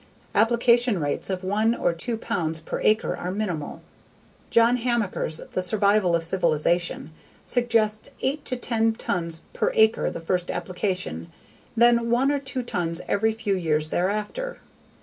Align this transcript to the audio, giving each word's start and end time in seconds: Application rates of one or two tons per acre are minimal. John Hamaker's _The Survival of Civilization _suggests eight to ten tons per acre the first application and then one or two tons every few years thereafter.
Application 0.33 0.97
rates 0.99 1.29
of 1.29 1.43
one 1.43 1.75
or 1.75 1.93
two 1.93 2.17
tons 2.17 2.59
per 2.59 2.79
acre 2.81 3.15
are 3.15 3.29
minimal. 3.29 3.83
John 4.49 4.77
Hamaker's 4.79 5.39
_The 5.53 5.61
Survival 5.61 6.15
of 6.15 6.23
Civilization 6.23 7.11
_suggests 7.45 8.09
eight 8.19 8.43
to 8.45 8.55
ten 8.55 8.93
tons 8.93 9.43
per 9.53 9.71
acre 9.75 10.09
the 10.09 10.19
first 10.19 10.49
application 10.49 11.15
and 11.15 11.27
then 11.77 12.09
one 12.09 12.31
or 12.31 12.39
two 12.39 12.63
tons 12.63 13.01
every 13.07 13.31
few 13.31 13.55
years 13.55 13.89
thereafter. 13.89 14.57